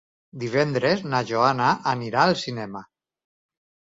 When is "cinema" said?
2.47-2.81